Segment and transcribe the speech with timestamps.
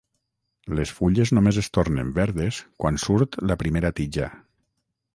[0.79, 4.35] Les fulles només es tornen verdes quan surt la primera tija.